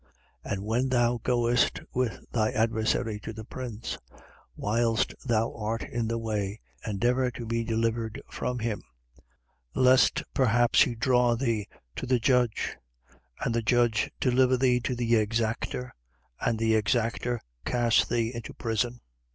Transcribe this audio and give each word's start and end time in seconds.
12:58. 0.47 0.51
And 0.53 0.63
when 0.63 0.89
thou 0.89 1.17
goest 1.21 1.79
with 1.93 2.25
thy 2.31 2.49
adversary 2.53 3.19
to 3.19 3.33
the 3.33 3.43
prince, 3.45 3.99
whilst 4.55 5.13
thou 5.23 5.53
art 5.55 5.83
in 5.83 6.07
the 6.07 6.17
way, 6.17 6.59
endeavour 6.87 7.29
to 7.29 7.45
be 7.45 7.63
delivered 7.63 8.19
from 8.27 8.57
him: 8.57 8.81
lest 9.75 10.23
perhaps 10.33 10.81
he 10.85 10.95
draw 10.95 11.35
thee 11.35 11.67
to 11.97 12.07
he 12.07 12.19
judge, 12.19 12.77
and 13.45 13.53
the 13.53 13.61
judge 13.61 14.09
deliver 14.19 14.57
thee 14.57 14.79
to 14.79 14.95
the 14.95 15.13
exacter, 15.17 15.93
and 16.39 16.57
the 16.57 16.73
exacter 16.73 17.39
cast 17.63 18.09
thee 18.09 18.31
into 18.33 18.55
prison. 18.55 19.01